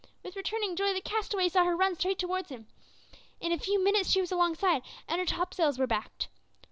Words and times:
With 0.23 0.35
returning 0.35 0.75
joy 0.75 0.93
the 0.95 1.01
castaway 1.01 1.47
saw 1.47 1.63
her 1.63 1.75
run 1.75 1.93
straight 1.93 2.17
towards 2.17 2.49
him. 2.49 2.65
In 3.39 3.51
a 3.51 3.59
few 3.59 3.79
minutes 3.83 4.09
she 4.09 4.19
was 4.21 4.31
alongside, 4.31 4.81
and 5.07 5.19
her 5.19 5.25
topsails 5.27 5.77
were 5.77 5.85
backed. 5.85 6.27